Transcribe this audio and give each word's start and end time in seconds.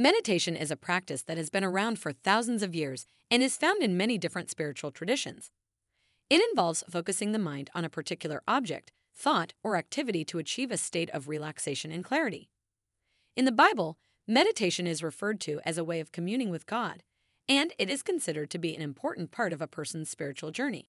Meditation 0.00 0.54
is 0.54 0.70
a 0.70 0.76
practice 0.76 1.22
that 1.22 1.36
has 1.36 1.50
been 1.50 1.64
around 1.64 1.98
for 1.98 2.12
thousands 2.12 2.62
of 2.62 2.72
years 2.72 3.04
and 3.32 3.42
is 3.42 3.56
found 3.56 3.82
in 3.82 3.96
many 3.96 4.16
different 4.16 4.48
spiritual 4.48 4.92
traditions. 4.92 5.50
It 6.30 6.40
involves 6.50 6.84
focusing 6.88 7.32
the 7.32 7.38
mind 7.40 7.68
on 7.74 7.84
a 7.84 7.90
particular 7.90 8.40
object, 8.46 8.92
thought, 9.12 9.54
or 9.64 9.74
activity 9.74 10.24
to 10.26 10.38
achieve 10.38 10.70
a 10.70 10.76
state 10.76 11.10
of 11.10 11.26
relaxation 11.26 11.90
and 11.90 12.04
clarity. 12.04 12.48
In 13.34 13.44
the 13.44 13.50
Bible, 13.50 13.98
meditation 14.28 14.86
is 14.86 15.02
referred 15.02 15.40
to 15.40 15.60
as 15.64 15.76
a 15.76 15.82
way 15.82 15.98
of 15.98 16.12
communing 16.12 16.50
with 16.50 16.66
God, 16.66 17.02
and 17.48 17.72
it 17.76 17.90
is 17.90 18.04
considered 18.04 18.50
to 18.50 18.58
be 18.58 18.76
an 18.76 18.82
important 18.82 19.32
part 19.32 19.52
of 19.52 19.60
a 19.60 19.66
person's 19.66 20.08
spiritual 20.08 20.52
journey. 20.52 20.88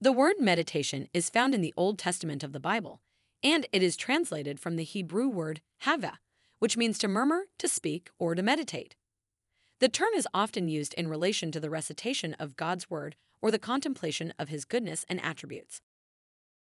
The 0.00 0.12
word 0.12 0.36
meditation 0.38 1.08
is 1.12 1.28
found 1.28 1.56
in 1.56 1.60
the 1.60 1.74
Old 1.76 1.98
Testament 1.98 2.44
of 2.44 2.52
the 2.52 2.60
Bible, 2.60 3.00
and 3.42 3.66
it 3.72 3.82
is 3.82 3.96
translated 3.96 4.60
from 4.60 4.76
the 4.76 4.84
Hebrew 4.84 5.26
word 5.26 5.60
hava, 5.80 6.20
which 6.62 6.76
means 6.76 6.96
to 6.96 7.08
murmur, 7.08 7.46
to 7.58 7.66
speak, 7.66 8.08
or 8.20 8.36
to 8.36 8.40
meditate. 8.40 8.94
The 9.80 9.88
term 9.88 10.10
is 10.14 10.28
often 10.32 10.68
used 10.68 10.94
in 10.94 11.08
relation 11.08 11.50
to 11.50 11.58
the 11.58 11.68
recitation 11.68 12.34
of 12.34 12.54
God's 12.54 12.88
Word 12.88 13.16
or 13.40 13.50
the 13.50 13.58
contemplation 13.58 14.32
of 14.38 14.48
His 14.48 14.64
goodness 14.64 15.04
and 15.08 15.20
attributes. 15.24 15.80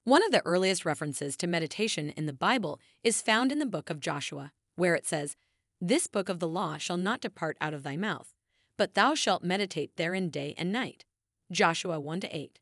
One 0.03 0.25
of 0.25 0.31
the 0.31 0.43
earliest 0.47 0.83
references 0.83 1.37
to 1.37 1.45
meditation 1.45 2.09
in 2.09 2.25
the 2.25 2.33
Bible 2.33 2.79
is 3.03 3.21
found 3.21 3.51
in 3.51 3.59
the 3.59 3.67
book 3.67 3.91
of 3.91 3.99
Joshua, 3.99 4.51
where 4.77 4.95
it 4.95 5.05
says, 5.05 5.35
This 5.79 6.07
book 6.07 6.27
of 6.27 6.39
the 6.39 6.47
law 6.47 6.77
shall 6.79 6.97
not 6.97 7.21
depart 7.21 7.55
out 7.61 7.75
of 7.75 7.83
thy 7.83 7.95
mouth, 7.95 8.33
but 8.79 8.95
thou 8.95 9.13
shalt 9.13 9.43
meditate 9.43 9.95
therein 9.95 10.31
day 10.31 10.55
and 10.57 10.71
night. 10.71 11.05
Joshua 11.51 11.99
1 11.99 12.21
8. 12.31 12.59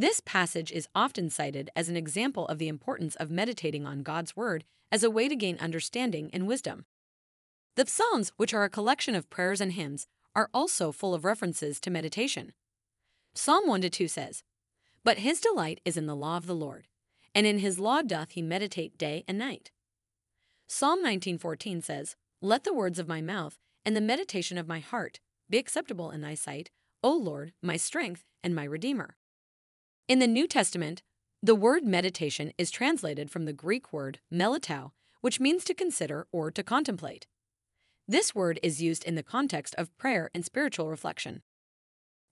This 0.00 0.20
passage 0.20 0.72
is 0.72 0.88
often 0.94 1.28
cited 1.28 1.68
as 1.76 1.90
an 1.90 1.96
example 1.96 2.48
of 2.48 2.56
the 2.56 2.68
importance 2.68 3.16
of 3.16 3.30
meditating 3.30 3.84
on 3.84 4.02
God's 4.02 4.34
Word 4.34 4.64
as 4.90 5.02
a 5.02 5.10
way 5.10 5.28
to 5.28 5.36
gain 5.36 5.58
understanding 5.60 6.30
and 6.32 6.46
wisdom. 6.46 6.86
The 7.76 7.84
Psalms, 7.84 8.32
which 8.38 8.54
are 8.54 8.64
a 8.64 8.70
collection 8.70 9.14
of 9.14 9.28
prayers 9.28 9.60
and 9.60 9.72
hymns, 9.72 10.06
are 10.34 10.48
also 10.54 10.90
full 10.90 11.12
of 11.12 11.26
references 11.26 11.78
to 11.80 11.90
meditation. 11.90 12.54
Psalm 13.34 13.66
1 13.66 13.82
2 13.82 14.08
says, 14.08 14.42
But 15.04 15.18
his 15.18 15.38
delight 15.38 15.82
is 15.84 15.98
in 15.98 16.06
the 16.06 16.16
law 16.16 16.38
of 16.38 16.46
the 16.46 16.54
Lord, 16.54 16.86
and 17.34 17.46
in 17.46 17.58
his 17.58 17.78
law 17.78 18.00
doth 18.00 18.30
he 18.30 18.40
meditate 18.40 18.96
day 18.96 19.22
and 19.28 19.36
night. 19.36 19.70
Psalm 20.66 21.04
19:14 21.04 21.84
says, 21.84 22.16
Let 22.40 22.64
the 22.64 22.72
words 22.72 22.98
of 22.98 23.06
my 23.06 23.20
mouth 23.20 23.58
and 23.84 23.94
the 23.94 24.00
meditation 24.00 24.56
of 24.56 24.66
my 24.66 24.78
heart 24.78 25.20
be 25.50 25.58
acceptable 25.58 26.10
in 26.10 26.22
thy 26.22 26.36
sight, 26.36 26.70
O 27.02 27.14
Lord, 27.14 27.52
my 27.60 27.76
strength 27.76 28.24
and 28.42 28.54
my 28.54 28.64
redeemer. 28.64 29.18
In 30.08 30.18
the 30.18 30.26
New 30.26 30.46
Testament, 30.46 31.02
the 31.42 31.54
word 31.54 31.84
meditation 31.84 32.52
is 32.58 32.70
translated 32.70 33.30
from 33.30 33.44
the 33.44 33.52
Greek 33.52 33.92
word 33.92 34.20
meletao, 34.32 34.90
which 35.20 35.40
means 35.40 35.64
to 35.64 35.74
consider 35.74 36.26
or 36.32 36.50
to 36.50 36.62
contemplate. 36.62 37.26
This 38.08 38.34
word 38.34 38.58
is 38.62 38.82
used 38.82 39.04
in 39.04 39.14
the 39.14 39.22
context 39.22 39.74
of 39.78 39.96
prayer 39.96 40.30
and 40.34 40.44
spiritual 40.44 40.90
reflection. 40.90 41.42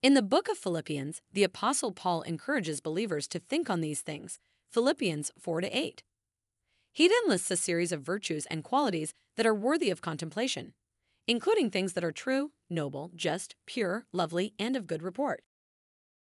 In 0.01 0.13
the 0.13 0.21
book 0.21 0.47
of 0.49 0.57
Philippians, 0.57 1.21
the 1.31 1.43
Apostle 1.43 1.91
Paul 1.91 2.21
encourages 2.23 2.81
believers 2.81 3.27
to 3.29 3.39
think 3.39 3.69
on 3.69 3.81
these 3.81 4.01
things, 4.01 4.39
Philippians 4.71 5.31
4 5.39 5.61
8. 5.63 6.03
He 6.91 7.07
then 7.07 7.27
lists 7.27 7.49
a 7.51 7.57
series 7.57 7.91
of 7.91 8.01
virtues 8.01 8.45
and 8.47 8.63
qualities 8.63 9.13
that 9.37 9.45
are 9.45 9.55
worthy 9.55 9.89
of 9.89 10.01
contemplation, 10.01 10.73
including 11.27 11.69
things 11.69 11.93
that 11.93 12.03
are 12.03 12.11
true, 12.11 12.51
noble, 12.69 13.11
just, 13.15 13.55
pure, 13.65 14.05
lovely, 14.11 14.53
and 14.59 14.75
of 14.75 14.87
good 14.87 15.01
report. 15.01 15.43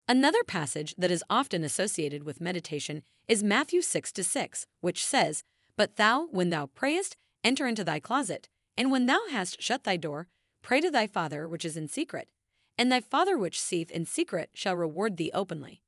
Another 0.10 0.44
passage 0.44 0.96
that 0.98 1.12
is 1.12 1.24
often 1.30 1.64
associated 1.64 2.24
with 2.24 2.42
meditation 2.42 3.04
is 3.28 3.44
Matthew 3.44 3.84
6 3.84 4.12
6, 4.20 4.66
which 4.82 5.06
says, 5.06 5.44
But 5.78 5.98
thou, 5.98 6.26
when 6.32 6.50
thou 6.50 6.66
prayest, 6.66 7.16
enter 7.44 7.68
into 7.68 7.84
thy 7.84 8.00
closet, 8.00 8.50
and 8.76 8.90
when 8.90 9.06
thou 9.06 9.20
hast 9.30 9.62
shut 9.62 9.84
thy 9.84 9.98
door, 9.98 10.28
pray 10.64 10.82
to 10.82 10.90
thy 10.90 11.06
Father 11.06 11.48
which 11.48 11.64
is 11.64 11.78
in 11.78 11.88
secret, 11.88 12.28
and 12.76 12.92
thy 12.92 13.02
Father 13.02 13.38
which 13.38 13.62
seeth 13.62 13.92
in 13.92 14.04
secret 14.04 14.50
shall 14.56 14.76
reward 14.76 15.18
thee 15.18 15.30
openly. 15.32 15.84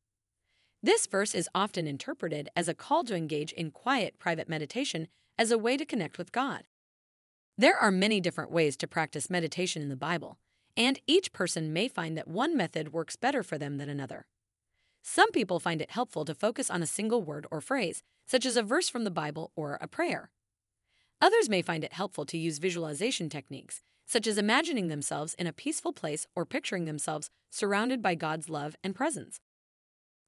This 0.83 1.07
verse 1.07 1.33
is 1.33 1.49
often 1.55 1.87
interpreted 1.87 2.47
as 2.55 2.67
a 2.67 2.75
call 2.75 3.03
to 3.05 3.15
engage 3.15 3.51
in 3.53 3.71
quiet 3.71 4.19
private 4.19 4.47
meditation 4.47 5.07
as 5.39 5.49
a 5.49 5.57
way 5.57 5.77
to 5.77 5.85
connect 5.85 6.19
with 6.19 6.31
God. 6.31 6.65
There 7.57 7.75
are 7.75 7.89
many 7.89 8.21
different 8.21 8.51
ways 8.51 8.77
to 8.77 8.87
practice 8.87 9.31
meditation 9.31 9.81
in 9.81 9.89
the 9.89 9.95
Bible 9.95 10.37
and 10.81 10.99
each 11.05 11.31
person 11.31 11.71
may 11.71 11.87
find 11.87 12.17
that 12.17 12.27
one 12.27 12.57
method 12.57 12.91
works 12.91 13.15
better 13.15 13.43
for 13.43 13.59
them 13.59 13.77
than 13.77 13.87
another. 13.87 14.25
Some 15.03 15.31
people 15.31 15.59
find 15.59 15.79
it 15.79 15.91
helpful 15.91 16.25
to 16.25 16.33
focus 16.33 16.71
on 16.71 16.81
a 16.81 16.87
single 16.87 17.21
word 17.21 17.45
or 17.51 17.61
phrase, 17.61 18.01
such 18.25 18.47
as 18.47 18.57
a 18.57 18.63
verse 18.63 18.89
from 18.89 19.03
the 19.03 19.11
Bible 19.11 19.51
or 19.55 19.77
a 19.79 19.87
prayer. 19.87 20.31
Others 21.21 21.49
may 21.49 21.61
find 21.61 21.83
it 21.83 21.93
helpful 21.93 22.25
to 22.25 22.37
use 22.37 22.57
visualization 22.57 23.29
techniques, 23.29 23.83
such 24.07 24.25
as 24.25 24.39
imagining 24.39 24.87
themselves 24.87 25.35
in 25.35 25.45
a 25.45 25.53
peaceful 25.53 25.93
place 25.93 26.25
or 26.35 26.47
picturing 26.47 26.85
themselves 26.85 27.29
surrounded 27.51 28.01
by 28.01 28.15
God's 28.15 28.49
love 28.49 28.75
and 28.83 28.95
presence. 28.95 29.39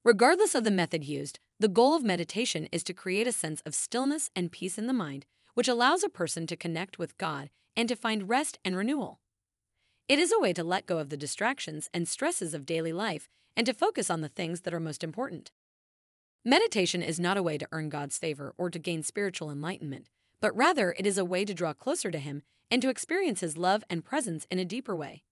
Regardless 0.04 0.54
of 0.54 0.62
the 0.62 0.70
method 0.70 1.02
used, 1.02 1.40
the 1.58 1.66
goal 1.66 1.96
of 1.96 2.04
meditation 2.04 2.68
is 2.70 2.84
to 2.84 2.94
create 2.94 3.26
a 3.26 3.32
sense 3.32 3.60
of 3.66 3.74
stillness 3.74 4.30
and 4.36 4.52
peace 4.52 4.78
in 4.78 4.86
the 4.86 4.92
mind, 4.92 5.26
which 5.54 5.66
allows 5.66 6.04
a 6.04 6.08
person 6.08 6.46
to 6.46 6.56
connect 6.56 6.96
with 6.96 7.18
God 7.18 7.50
and 7.76 7.88
to 7.88 7.96
find 7.96 8.28
rest 8.28 8.60
and 8.64 8.76
renewal. 8.76 9.18
It 10.06 10.18
is 10.18 10.32
a 10.32 10.38
way 10.38 10.52
to 10.52 10.62
let 10.62 10.84
go 10.84 10.98
of 10.98 11.08
the 11.08 11.16
distractions 11.16 11.88
and 11.94 12.06
stresses 12.06 12.52
of 12.52 12.66
daily 12.66 12.92
life 12.92 13.26
and 13.56 13.64
to 13.64 13.72
focus 13.72 14.10
on 14.10 14.20
the 14.20 14.28
things 14.28 14.60
that 14.60 14.74
are 14.74 14.80
most 14.80 15.02
important. 15.02 15.50
Meditation 16.44 17.02
is 17.02 17.18
not 17.18 17.38
a 17.38 17.42
way 17.42 17.56
to 17.56 17.66
earn 17.72 17.88
God's 17.88 18.18
favor 18.18 18.52
or 18.58 18.68
to 18.68 18.78
gain 18.78 19.02
spiritual 19.02 19.50
enlightenment, 19.50 20.10
but 20.42 20.54
rather 20.54 20.94
it 20.98 21.06
is 21.06 21.16
a 21.16 21.24
way 21.24 21.46
to 21.46 21.54
draw 21.54 21.72
closer 21.72 22.10
to 22.10 22.18
Him 22.18 22.42
and 22.70 22.82
to 22.82 22.90
experience 22.90 23.40
His 23.40 23.56
love 23.56 23.82
and 23.88 24.04
presence 24.04 24.46
in 24.50 24.58
a 24.58 24.64
deeper 24.66 24.94
way. 24.94 25.22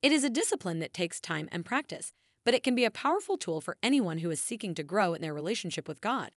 It 0.00 0.10
is 0.10 0.24
a 0.24 0.30
discipline 0.30 0.78
that 0.78 0.94
takes 0.94 1.20
time 1.20 1.46
and 1.52 1.62
practice, 1.62 2.14
but 2.46 2.54
it 2.54 2.62
can 2.62 2.74
be 2.74 2.86
a 2.86 2.90
powerful 2.90 3.36
tool 3.36 3.60
for 3.60 3.76
anyone 3.82 4.18
who 4.18 4.30
is 4.30 4.40
seeking 4.40 4.74
to 4.76 4.82
grow 4.82 5.12
in 5.12 5.20
their 5.20 5.34
relationship 5.34 5.86
with 5.86 6.00
God. 6.00 6.30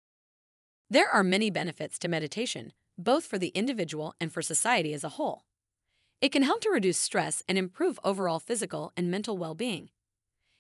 There 0.90 1.08
are 1.08 1.24
many 1.24 1.50
benefits 1.50 1.98
to 2.00 2.10
meditation, 2.10 2.74
both 2.98 3.24
for 3.24 3.38
the 3.38 3.50
individual 3.50 4.14
and 4.20 4.30
for 4.30 4.42
society 4.42 4.94
as 4.94 5.06
a 5.06 5.10
whole. 5.10 5.46
It 6.22 6.32
can 6.32 6.44
help 6.44 6.62
to 6.62 6.70
reduce 6.70 7.00
stress 7.00 7.42
and 7.50 7.58
improve 7.58 8.00
overall 8.04 8.40
physical 8.40 8.94
and 8.96 9.10
mental 9.10 9.40
well 9.40 9.56
being. 9.56 9.90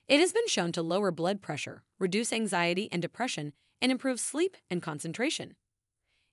It 0.07 0.19
has 0.19 0.33
been 0.33 0.47
shown 0.47 0.71
to 0.71 0.81
lower 0.81 1.11
blood 1.11 1.39
pressure, 1.39 1.83
reduce 1.99 2.33
anxiety 2.33 2.89
and 2.91 2.99
depression, 2.99 3.53
and 3.79 3.91
improve 3.91 4.19
sleep 4.19 4.57
and 4.71 4.81
concentration. 4.81 5.55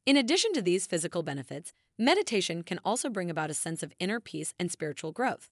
In 0.07 0.17
addition 0.17 0.55
to 0.55 0.63
these 0.63 0.87
physical 0.87 1.23
benefits, 1.23 1.75
meditation 1.99 2.63
can 2.63 2.81
also 2.87 3.11
bring 3.11 3.29
about 3.29 3.51
a 3.51 3.55
sense 3.55 3.83
of 3.83 3.93
inner 4.01 4.19
peace 4.19 4.55
and 4.59 4.73
spiritual 4.73 5.13
growth. 5.13 5.51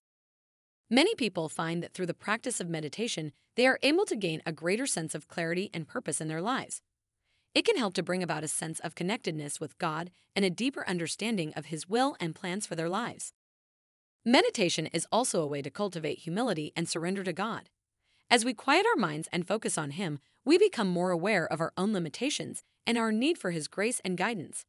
Many 0.89 1.15
people 1.15 1.51
find 1.51 1.83
that 1.83 1.93
through 1.93 2.07
the 2.07 2.15
practice 2.15 2.61
of 2.61 2.71
meditation, 2.71 3.33
they 3.57 3.67
are 3.67 3.79
able 3.83 4.07
to 4.07 4.17
gain 4.17 4.41
a 4.47 4.53
greater 4.53 4.87
sense 4.87 5.15
of 5.15 5.29
clarity 5.29 5.69
and 5.75 5.87
purpose 5.87 6.23
in 6.23 6.29
their 6.29 6.41
lives. 6.41 6.81
It 7.55 7.67
can 7.67 7.77
help 7.77 7.93
to 7.95 8.03
bring 8.03 8.23
about 8.23 8.45
a 8.45 8.49
sense 8.49 8.81
of 8.81 8.95
connectedness 8.95 9.61
with 9.61 9.77
God 9.77 10.11
and 10.35 10.47
a 10.47 10.51
deeper 10.51 10.89
understanding 10.89 11.53
of 11.55 11.67
His 11.67 11.87
will 11.89 12.17
and 12.19 12.35
plans 12.35 12.67
for 12.67 12.75
their 12.75 12.89
lives. 12.89 13.35
Meditation 14.29 14.87
is 14.87 15.07
also 15.13 15.41
a 15.41 15.47
way 15.47 15.63
to 15.63 15.71
cultivate 15.71 16.19
humility 16.19 16.73
and 16.75 16.89
surrender 16.89 17.23
to 17.23 17.33
God. 17.33 17.71
As 18.29 18.45
we 18.45 18.55
quiet 18.55 18.85
our 18.85 19.01
minds 19.01 19.29
and 19.31 19.47
focus 19.47 19.79
on 19.79 19.93
Him, 19.93 20.19
we 20.45 20.59
become 20.59 20.89
more 20.89 21.13
aware 21.13 21.47
of 21.47 21.61
our 21.61 21.73
own 21.77 21.93
limitations 21.93 22.65
and 22.89 22.99
our 22.99 23.13
need 23.13 23.39
for 23.39 23.53
His 23.53 23.69
grace 23.69 24.01
and 24.05 24.19
guidance. 24.19 24.65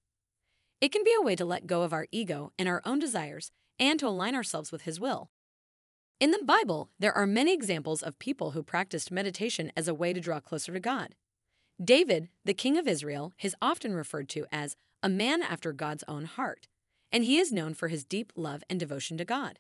It 0.80 0.92
can 0.92 1.04
be 1.04 1.12
a 1.20 1.24
way 1.24 1.36
to 1.36 1.44
let 1.44 1.66
go 1.66 1.82
of 1.82 1.92
our 1.92 2.06
ego 2.12 2.52
and 2.60 2.70
our 2.70 2.84
own 2.86 3.00
desires 3.00 3.50
and 3.80 4.00
to 4.00 4.08
align 4.08 4.36
ourselves 4.36 4.72
with 4.72 4.84
His 4.84 5.00
will. 5.00 5.32
In 6.20 6.30
the 6.30 6.44
Bible, 6.46 6.92
there 7.00 7.18
are 7.18 7.26
many 7.26 7.52
examples 7.52 8.04
of 8.04 8.20
people 8.20 8.52
who 8.52 8.62
practiced 8.62 9.12
meditation 9.12 9.72
as 9.76 9.88
a 9.88 9.94
way 9.96 10.14
to 10.14 10.22
draw 10.22 10.40
closer 10.40 10.72
to 10.72 10.80
God. 10.80 11.16
David, 11.84 12.30
the 12.46 12.54
king 12.54 12.78
of 12.78 12.88
Israel, 12.88 13.34
is 13.42 13.56
often 13.60 13.96
referred 13.96 14.30
to 14.30 14.46
as 14.52 14.76
a 15.02 15.10
man 15.10 15.42
after 15.42 15.74
God's 15.74 16.04
own 16.08 16.26
heart 16.26 16.68
and 17.12 17.24
he 17.24 17.38
is 17.38 17.52
known 17.52 17.74
for 17.74 17.88
his 17.88 18.04
deep 18.04 18.32
love 18.36 18.64
and 18.70 18.80
devotion 18.80 19.18
to 19.18 19.26
God. 19.26 19.60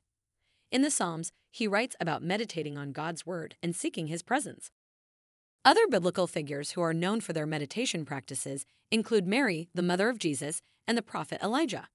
In 0.71 0.81
the 0.81 0.91
Psalms, 0.91 1.31
he 1.57 1.67
writes 1.67 1.95
about 1.99 2.21
meditating 2.21 2.77
on 2.77 2.91
God's 2.91 3.25
Word 3.25 3.55
and 3.63 3.75
seeking 3.75 4.07
His 4.07 4.21
presence. 4.21 4.69
Other 5.65 5.87
biblical 5.89 6.27
figures 6.27 6.71
who 6.71 6.81
are 6.81 6.93
known 6.93 7.19
for 7.19 7.33
their 7.33 7.45
meditation 7.45 8.05
practices 8.05 8.65
include 8.91 9.25
Mary, 9.25 9.69
the 9.73 9.81
mother 9.81 10.07
of 10.09 10.19
Jesus, 10.19 10.61
and 10.87 10.97
the 10.97 11.01
prophet 11.01 11.41
Elijah. 11.41 11.87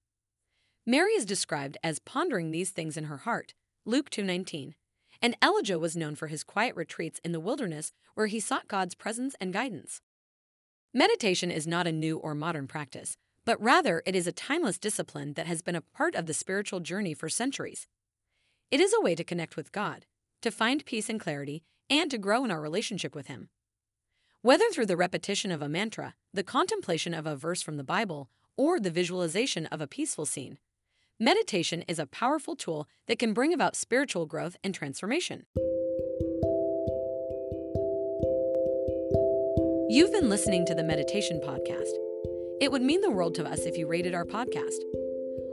Mary 0.85 1.13
is 1.13 1.25
described 1.25 1.77
as 1.81 1.99
pondering 1.99 2.51
these 2.51 2.71
things 2.71 2.97
in 2.97 3.05
her 3.05 3.19
heart, 3.19 3.53
Luke 3.85 4.09
2:19. 4.09 4.75
And 5.21 5.37
Elijah 5.41 5.79
was 5.79 5.95
known 5.95 6.15
for 6.15 6.27
his 6.27 6.43
quiet 6.43 6.75
retreats 6.75 7.21
in 7.23 7.31
the 7.31 7.39
wilderness 7.39 7.93
where 8.15 8.27
he 8.27 8.41
sought 8.41 8.67
God's 8.67 8.95
presence 8.95 9.33
and 9.39 9.53
guidance. 9.53 10.01
Meditation 10.93 11.49
is 11.49 11.65
not 11.65 11.87
a 11.87 11.91
new 11.91 12.17
or 12.17 12.35
modern 12.35 12.67
practice, 12.67 13.17
but 13.45 13.61
rather 13.61 14.01
it 14.05 14.15
is 14.15 14.27
a 14.27 14.31
timeless 14.31 14.77
discipline 14.77 15.33
that 15.33 15.47
has 15.47 15.61
been 15.61 15.75
a 15.75 15.81
part 15.81 16.15
of 16.15 16.25
the 16.25 16.33
spiritual 16.33 16.79
journey 16.79 17.13
for 17.13 17.29
centuries. 17.29 17.87
It 18.71 18.79
is 18.79 18.93
a 18.93 19.01
way 19.01 19.15
to 19.15 19.23
connect 19.23 19.55
with 19.55 19.71
God, 19.71 20.05
to 20.41 20.51
find 20.51 20.85
peace 20.85 21.09
and 21.09 21.19
clarity, 21.19 21.63
and 21.89 22.09
to 22.11 22.17
grow 22.17 22.45
in 22.45 22.51
our 22.51 22.61
relationship 22.61 23.15
with 23.15 23.27
Him. 23.27 23.49
Whether 24.41 24.65
through 24.71 24.87
the 24.87 24.97
repetition 24.97 25.51
of 25.51 25.61
a 25.61 25.69
mantra, 25.69 26.15
the 26.33 26.43
contemplation 26.43 27.13
of 27.13 27.25
a 27.25 27.35
verse 27.35 27.61
from 27.61 27.77
the 27.77 27.83
Bible, 27.83 28.29
or 28.57 28.79
the 28.79 28.91
visualization 28.91 29.65
of 29.67 29.81
a 29.81 29.87
peaceful 29.87 30.25
scene, 30.25 30.57
meditation 31.19 31.83
is 31.87 31.99
a 31.99 32.05
powerful 32.05 32.55
tool 32.55 32.87
that 33.07 33.19
can 33.19 33.33
bring 33.33 33.53
about 33.53 33.75
spiritual 33.75 34.25
growth 34.25 34.57
and 34.63 34.73
transformation. 34.73 35.45
You've 39.89 40.11
been 40.11 40.29
listening 40.29 40.65
to 40.65 40.75
the 40.75 40.83
Meditation 40.83 41.39
Podcast. 41.39 42.12
It 42.59 42.71
would 42.71 42.81
mean 42.81 43.01
the 43.01 43.11
world 43.11 43.35
to 43.35 43.45
us 43.45 43.65
if 43.65 43.77
you 43.77 43.87
rated 43.87 44.13
our 44.13 44.25
podcast. 44.25 44.79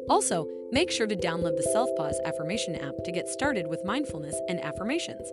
Also, 0.08 0.49
make 0.70 0.91
sure 0.91 1.06
to 1.06 1.17
download 1.17 1.56
the 1.56 1.73
Selfpause 1.75 2.17
Affirmation 2.25 2.76
app 2.76 2.94
to 3.05 3.12
get 3.12 3.29
started 3.29 3.67
with 3.67 3.85
mindfulness 3.85 4.35
and 4.49 4.61
affirmations. 4.61 5.31